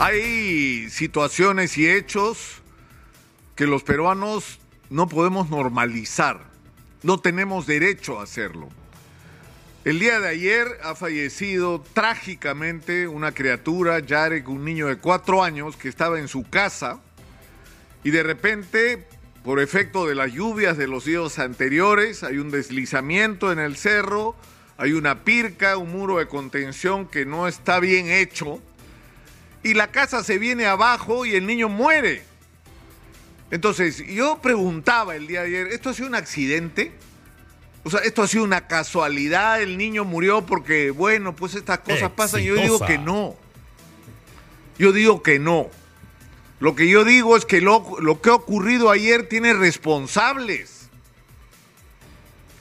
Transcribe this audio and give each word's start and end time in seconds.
Hay 0.00 0.88
situaciones 0.90 1.76
y 1.76 1.90
hechos 1.90 2.62
que 3.56 3.66
los 3.66 3.82
peruanos 3.82 4.60
no 4.90 5.08
podemos 5.08 5.50
normalizar. 5.50 6.38
No 7.02 7.18
tenemos 7.18 7.66
derecho 7.66 8.20
a 8.20 8.22
hacerlo. 8.22 8.68
El 9.84 9.98
día 9.98 10.20
de 10.20 10.28
ayer 10.28 10.68
ha 10.84 10.94
fallecido 10.94 11.84
trágicamente 11.94 13.08
una 13.08 13.32
criatura, 13.32 13.98
Yarek, 13.98 14.48
un 14.48 14.64
niño 14.64 14.86
de 14.86 14.98
cuatro 14.98 15.42
años 15.42 15.76
que 15.76 15.88
estaba 15.88 16.20
en 16.20 16.28
su 16.28 16.48
casa 16.48 17.00
y 18.04 18.10
de 18.10 18.22
repente, 18.22 19.04
por 19.42 19.58
efecto 19.58 20.06
de 20.06 20.14
las 20.14 20.32
lluvias 20.32 20.78
de 20.78 20.86
los 20.86 21.06
días 21.06 21.40
anteriores, 21.40 22.22
hay 22.22 22.38
un 22.38 22.52
deslizamiento 22.52 23.50
en 23.50 23.58
el 23.58 23.76
cerro, 23.76 24.36
hay 24.76 24.92
una 24.92 25.24
pirca, 25.24 25.76
un 25.76 25.90
muro 25.90 26.18
de 26.18 26.28
contención 26.28 27.08
que 27.08 27.26
no 27.26 27.48
está 27.48 27.80
bien 27.80 28.08
hecho 28.08 28.62
y 29.62 29.74
la 29.74 29.90
casa 29.90 30.22
se 30.22 30.38
viene 30.38 30.66
abajo 30.66 31.26
y 31.26 31.34
el 31.34 31.46
niño 31.46 31.68
muere. 31.68 32.22
Entonces, 33.50 34.04
yo 34.06 34.40
preguntaba 34.42 35.16
el 35.16 35.26
día 35.26 35.40
de 35.40 35.48
ayer, 35.48 35.66
¿esto 35.68 35.90
ha 35.90 35.94
sido 35.94 36.08
un 36.08 36.14
accidente? 36.14 36.92
O 37.84 37.90
sea, 37.90 38.00
¿esto 38.00 38.22
ha 38.22 38.28
sido 38.28 38.44
una 38.44 38.66
casualidad? 38.66 39.62
¿El 39.62 39.78
niño 39.78 40.04
murió 40.04 40.44
porque, 40.44 40.90
bueno, 40.90 41.34
pues 41.34 41.54
estas 41.54 41.78
cosas 41.78 42.10
pasan? 42.10 42.42
Yo 42.42 42.54
digo 42.54 42.78
que 42.84 42.98
no. 42.98 43.36
Yo 44.78 44.92
digo 44.92 45.22
que 45.22 45.38
no. 45.38 45.70
Lo 46.60 46.74
que 46.74 46.88
yo 46.88 47.04
digo 47.04 47.36
es 47.36 47.44
que 47.44 47.60
lo, 47.60 48.00
lo 48.00 48.20
que 48.20 48.30
ha 48.30 48.34
ocurrido 48.34 48.90
ayer 48.90 49.28
tiene 49.28 49.54
responsables. 49.54 50.88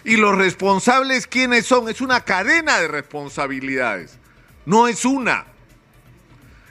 Y 0.04 0.16
los 0.16 0.38
responsables, 0.38 1.28
¿quiénes 1.28 1.66
son? 1.66 1.90
Es 1.90 2.00
una 2.00 2.24
cadena 2.24 2.80
de 2.80 2.88
responsabilidades. 2.88 4.18
No 4.66 4.88
es 4.88 5.04
una. 5.04 5.46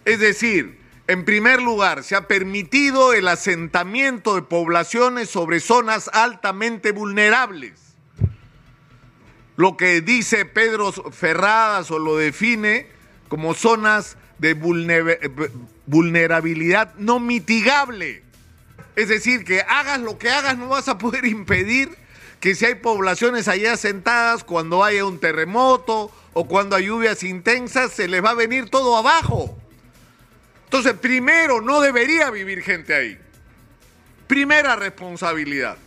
Es 0.06 0.20
decir, 0.20 0.78
en 1.08 1.24
primer 1.24 1.60
lugar, 1.60 2.04
se 2.04 2.14
ha 2.14 2.28
permitido 2.28 3.12
el 3.12 3.26
asentamiento 3.26 4.36
de 4.36 4.42
poblaciones 4.42 5.28
sobre 5.28 5.58
zonas 5.58 6.08
altamente 6.12 6.92
vulnerables. 6.92 7.72
Lo 9.56 9.76
que 9.76 10.00
dice 10.00 10.44
Pedro 10.44 10.92
Ferradas 10.92 11.90
o 11.90 11.98
lo 11.98 12.16
define 12.16 12.86
como 13.28 13.52
zonas 13.54 14.16
de 14.38 14.54
vulnerabilidad 15.86 16.94
no 16.94 17.18
mitigable. 17.18 18.22
Es 18.94 19.08
decir, 19.08 19.44
que 19.44 19.62
hagas 19.62 19.98
lo 20.00 20.18
que 20.18 20.30
hagas 20.30 20.56
no 20.56 20.68
vas 20.68 20.86
a 20.86 20.98
poder 20.98 21.24
impedir 21.26 21.90
que 22.38 22.54
si 22.54 22.64
hay 22.64 22.76
poblaciones 22.76 23.48
allá 23.48 23.72
asentadas, 23.72 24.44
cuando 24.44 24.84
haya 24.84 25.04
un 25.04 25.18
terremoto 25.18 26.12
o 26.32 26.46
cuando 26.46 26.76
hay 26.76 26.86
lluvias 26.86 27.24
intensas, 27.24 27.90
se 27.92 28.06
les 28.06 28.24
va 28.24 28.30
a 28.30 28.34
venir 28.34 28.70
todo 28.70 28.96
abajo. 28.96 29.58
Entonces, 30.66 30.94
primero, 30.94 31.60
no 31.60 31.80
debería 31.80 32.30
vivir 32.30 32.60
gente 32.62 32.94
ahí. 32.94 33.18
Primera 34.26 34.76
responsabilidad. 34.76 35.78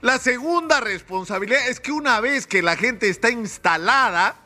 La 0.00 0.18
segunda 0.18 0.80
responsabilidad 0.80 1.68
es 1.68 1.78
que 1.78 1.92
una 1.92 2.18
vez 2.20 2.46
que 2.46 2.62
la 2.62 2.76
gente 2.76 3.08
está 3.08 3.30
instalada, 3.30 4.36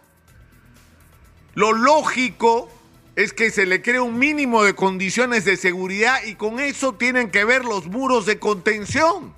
lo 1.54 1.72
lógico 1.72 2.70
es 3.14 3.32
que 3.32 3.50
se 3.50 3.64
le 3.64 3.80
cree 3.80 4.00
un 4.00 4.18
mínimo 4.18 4.64
de 4.64 4.74
condiciones 4.74 5.46
de 5.46 5.56
seguridad 5.56 6.22
y 6.24 6.34
con 6.34 6.60
eso 6.60 6.94
tienen 6.94 7.30
que 7.30 7.44
ver 7.44 7.64
los 7.64 7.86
muros 7.86 8.26
de 8.26 8.38
contención. 8.38 9.32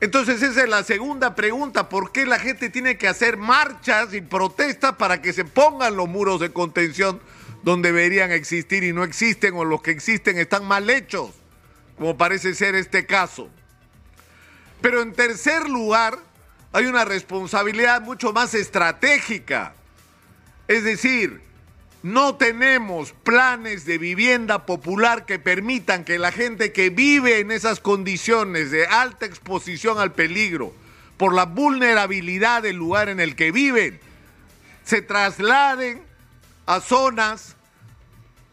Entonces 0.00 0.42
esa 0.42 0.62
es 0.62 0.68
la 0.68 0.84
segunda 0.84 1.34
pregunta, 1.34 1.88
¿por 1.88 2.12
qué 2.12 2.24
la 2.24 2.38
gente 2.38 2.70
tiene 2.70 2.96
que 2.96 3.08
hacer 3.08 3.36
marchas 3.36 4.14
y 4.14 4.20
protestas 4.20 4.92
para 4.92 5.20
que 5.20 5.32
se 5.32 5.44
pongan 5.44 5.96
los 5.96 6.08
muros 6.08 6.38
de 6.38 6.52
contención 6.52 7.20
donde 7.68 7.92
deberían 7.92 8.32
existir 8.32 8.82
y 8.82 8.94
no 8.94 9.04
existen 9.04 9.52
o 9.54 9.62
los 9.62 9.82
que 9.82 9.90
existen 9.90 10.38
están 10.38 10.64
mal 10.64 10.88
hechos, 10.88 11.32
como 11.98 12.16
parece 12.16 12.54
ser 12.54 12.74
este 12.74 13.04
caso. 13.04 13.50
Pero 14.80 15.02
en 15.02 15.12
tercer 15.12 15.68
lugar, 15.68 16.18
hay 16.72 16.86
una 16.86 17.04
responsabilidad 17.04 18.00
mucho 18.00 18.32
más 18.32 18.54
estratégica. 18.54 19.74
Es 20.66 20.82
decir, 20.82 21.42
no 22.02 22.36
tenemos 22.36 23.12
planes 23.12 23.84
de 23.84 23.98
vivienda 23.98 24.64
popular 24.64 25.26
que 25.26 25.38
permitan 25.38 26.06
que 26.06 26.18
la 26.18 26.32
gente 26.32 26.72
que 26.72 26.88
vive 26.88 27.40
en 27.40 27.50
esas 27.50 27.80
condiciones 27.80 28.70
de 28.70 28.86
alta 28.86 29.26
exposición 29.26 29.98
al 29.98 30.12
peligro, 30.12 30.72
por 31.18 31.34
la 31.34 31.44
vulnerabilidad 31.44 32.62
del 32.62 32.76
lugar 32.76 33.10
en 33.10 33.20
el 33.20 33.36
que 33.36 33.52
viven, 33.52 34.00
se 34.84 35.02
trasladen 35.02 36.00
a 36.64 36.80
zonas 36.80 37.57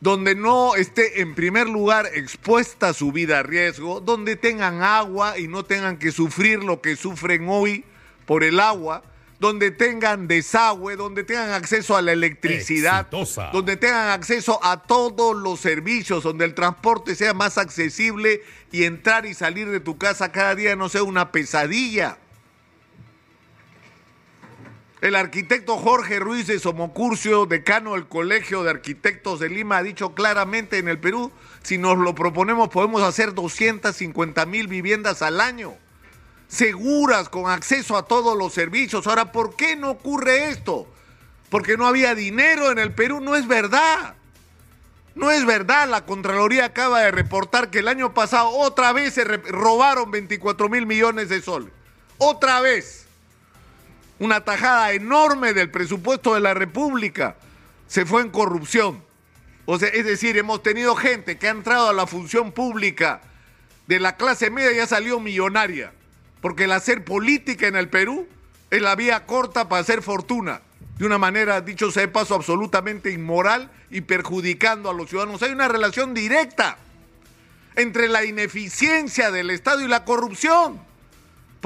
donde 0.05 0.35
no 0.35 0.75
esté 0.75 1.21
en 1.21 1.33
primer 1.33 1.67
lugar 1.67 2.07
expuesta 2.13 2.93
su 2.93 3.11
vida 3.11 3.39
a 3.39 3.43
riesgo, 3.43 4.01
donde 4.01 4.35
tengan 4.35 4.83
agua 4.83 5.39
y 5.39 5.47
no 5.47 5.65
tengan 5.65 5.97
que 5.97 6.11
sufrir 6.11 6.63
lo 6.63 6.79
que 6.79 6.95
sufren 6.95 7.49
hoy 7.49 7.83
por 8.27 8.43
el 8.43 8.59
agua, 8.59 9.01
donde 9.39 9.71
tengan 9.71 10.27
desagüe, 10.27 10.95
donde 10.95 11.23
tengan 11.23 11.49
acceso 11.53 11.97
a 11.97 12.03
la 12.03 12.11
electricidad, 12.11 13.07
donde 13.51 13.77
tengan 13.77 14.09
acceso 14.09 14.59
a 14.63 14.83
todos 14.83 15.35
los 15.35 15.59
servicios, 15.59 16.21
donde 16.21 16.45
el 16.45 16.53
transporte 16.53 17.15
sea 17.15 17.33
más 17.33 17.57
accesible 17.57 18.43
y 18.71 18.83
entrar 18.83 19.25
y 19.25 19.33
salir 19.33 19.71
de 19.71 19.79
tu 19.79 19.97
casa 19.97 20.31
cada 20.31 20.53
día 20.53 20.75
no 20.75 20.87
sea 20.87 21.01
una 21.01 21.31
pesadilla. 21.31 22.19
El 25.05 25.13
arquitecto 25.13 25.77
Jorge 25.77 26.17
Ruiz 26.17 26.47
de 26.47 26.57
Somocurcio, 26.57 27.45
decano 27.45 27.93
del 27.93 28.07
Colegio 28.07 28.63
de 28.63 28.71
Arquitectos 28.71 29.39
de 29.39 29.49
Lima, 29.49 29.77
ha 29.77 29.83
dicho 29.83 30.15
claramente 30.15 30.79
en 30.79 30.87
el 30.87 30.97
Perú, 30.97 31.31
si 31.61 31.77
nos 31.77 31.99
lo 31.99 32.15
proponemos 32.15 32.69
podemos 32.69 33.03
hacer 33.03 33.35
250 33.35 34.47
mil 34.47 34.67
viviendas 34.67 35.21
al 35.21 35.41
año, 35.41 35.75
seguras, 36.47 37.29
con 37.29 37.51
acceso 37.51 37.97
a 37.97 38.07
todos 38.07 38.35
los 38.35 38.51
servicios. 38.51 39.05
Ahora, 39.05 39.31
¿por 39.31 39.55
qué 39.55 39.75
no 39.75 39.91
ocurre 39.91 40.49
esto? 40.49 40.87
Porque 41.51 41.77
no 41.77 41.85
había 41.85 42.15
dinero 42.15 42.71
en 42.71 42.79
el 42.79 42.91
Perú, 42.91 43.21
no 43.21 43.35
es 43.35 43.47
verdad. 43.47 44.15
No 45.13 45.29
es 45.29 45.45
verdad, 45.45 45.87
la 45.87 46.07
Contraloría 46.07 46.65
acaba 46.65 47.01
de 47.01 47.11
reportar 47.11 47.69
que 47.69 47.77
el 47.77 47.89
año 47.89 48.15
pasado 48.15 48.49
otra 48.49 48.91
vez 48.91 49.13
se 49.13 49.23
robaron 49.23 50.09
24 50.09 50.67
mil 50.67 50.87
millones 50.87 51.29
de 51.29 51.43
soles. 51.43 51.71
Otra 52.17 52.59
vez 52.59 53.04
una 54.19 54.41
tajada 54.41 54.93
enorme 54.93 55.53
del 55.53 55.69
presupuesto 55.69 56.33
de 56.33 56.39
la 56.39 56.53
República 56.53 57.35
se 57.87 58.05
fue 58.05 58.21
en 58.21 58.29
corrupción. 58.29 59.03
O 59.65 59.79
sea, 59.79 59.89
es 59.89 60.05
decir, 60.05 60.37
hemos 60.37 60.63
tenido 60.63 60.95
gente 60.95 61.37
que 61.37 61.47
ha 61.47 61.51
entrado 61.51 61.89
a 61.89 61.93
la 61.93 62.07
función 62.07 62.51
pública 62.51 63.21
de 63.87 63.99
la 63.99 64.15
clase 64.15 64.49
media 64.49 64.71
y 64.73 64.79
ha 64.79 64.87
salido 64.87 65.19
millonaria. 65.19 65.91
Porque 66.41 66.65
el 66.65 66.71
hacer 66.71 67.03
política 67.03 67.67
en 67.67 67.75
el 67.75 67.89
Perú 67.89 68.27
es 68.69 68.81
la 68.81 68.95
vía 68.95 69.25
corta 69.25 69.67
para 69.67 69.81
hacer 69.81 70.01
fortuna. 70.01 70.61
De 70.97 71.05
una 71.05 71.17
manera, 71.17 71.61
dicho 71.61 71.91
sea 71.91 72.03
de 72.03 72.07
paso, 72.07 72.35
absolutamente 72.35 73.11
inmoral 73.11 73.69
y 73.89 74.01
perjudicando 74.01 74.89
a 74.89 74.93
los 74.93 75.09
ciudadanos. 75.09 75.41
Hay 75.43 75.51
una 75.51 75.67
relación 75.67 76.13
directa 76.13 76.77
entre 77.75 78.07
la 78.07 78.23
ineficiencia 78.23 79.31
del 79.31 79.49
Estado 79.49 79.81
y 79.81 79.87
la 79.87 80.05
corrupción 80.05 80.79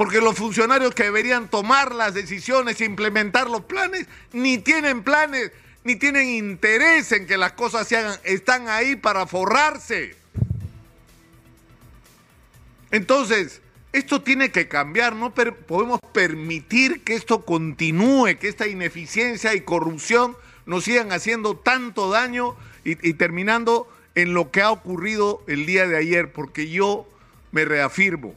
porque 0.00 0.22
los 0.22 0.38
funcionarios 0.38 0.94
que 0.94 1.02
deberían 1.02 1.50
tomar 1.50 1.94
las 1.94 2.14
decisiones 2.14 2.80
e 2.80 2.86
implementar 2.86 3.50
los 3.50 3.64
planes, 3.64 4.06
ni 4.32 4.56
tienen 4.56 5.02
planes, 5.02 5.52
ni 5.84 5.94
tienen 5.94 6.26
interés 6.26 7.12
en 7.12 7.26
que 7.26 7.36
las 7.36 7.52
cosas 7.52 7.86
se 7.86 7.98
hagan, 7.98 8.18
están 8.24 8.70
ahí 8.70 8.96
para 8.96 9.26
forrarse. 9.26 10.16
Entonces, 12.90 13.60
esto 13.92 14.22
tiene 14.22 14.50
que 14.50 14.68
cambiar, 14.68 15.14
no 15.14 15.34
podemos 15.34 16.00
permitir 16.14 17.04
que 17.04 17.14
esto 17.14 17.44
continúe, 17.44 18.38
que 18.40 18.48
esta 18.48 18.68
ineficiencia 18.68 19.54
y 19.54 19.60
corrupción 19.60 20.34
nos 20.64 20.84
sigan 20.84 21.12
haciendo 21.12 21.58
tanto 21.58 22.08
daño 22.08 22.56
y, 22.84 22.94
terminando 23.12 23.86
en 24.14 24.32
lo 24.32 24.50
que 24.50 24.62
ha 24.62 24.70
ocurrido 24.70 25.44
el 25.46 25.66
día 25.66 25.86
de 25.86 25.98
ayer, 25.98 26.32
porque 26.32 26.70
yo 26.70 27.06
me 27.52 27.66
reafirmo, 27.66 28.34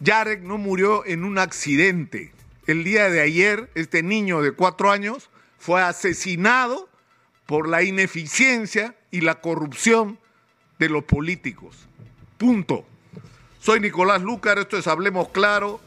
Yarek 0.00 0.42
no 0.42 0.58
murió 0.58 1.04
en 1.06 1.24
un 1.24 1.38
accidente. 1.38 2.32
El 2.66 2.84
día 2.84 3.08
de 3.08 3.20
ayer, 3.20 3.70
este 3.74 4.02
niño 4.02 4.42
de 4.42 4.52
cuatro 4.52 4.90
años 4.90 5.30
fue 5.58 5.82
asesinado 5.82 6.88
por 7.46 7.68
la 7.68 7.82
ineficiencia 7.82 8.96
y 9.10 9.20
la 9.20 9.40
corrupción 9.40 10.18
de 10.78 10.88
los 10.88 11.04
políticos. 11.04 11.86
Punto. 12.38 12.84
Soy 13.60 13.80
Nicolás 13.80 14.22
Lucar, 14.22 14.58
esto 14.58 14.76
es 14.76 14.86
Hablemos 14.86 15.28
Claro. 15.28 15.80